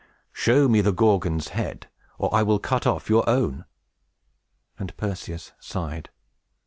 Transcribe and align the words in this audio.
"Show 0.33 0.67
me 0.67 0.81
the 0.81 0.91
Gorgon's 0.91 1.49
head, 1.49 1.87
or 2.17 2.33
I 2.33 2.41
will 2.41 2.57
cut 2.57 2.87
off 2.87 3.07
your 3.07 3.23
own!" 3.29 3.65
And 4.79 4.97
Perseus 4.97 5.51
sighed. 5.59 6.09